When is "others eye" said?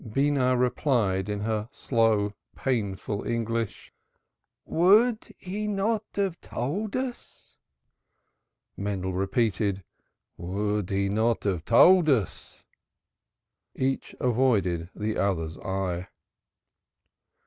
15.19-16.07